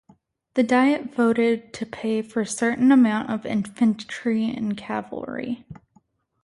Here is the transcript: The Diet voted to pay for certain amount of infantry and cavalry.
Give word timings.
The 0.55 0.63
Diet 0.63 1.13
voted 1.13 1.73
to 1.73 1.85
pay 1.85 2.23
for 2.23 2.43
certain 2.43 2.91
amount 2.91 3.29
of 3.29 3.45
infantry 3.45 4.49
and 4.49 4.75
cavalry. 4.75 5.63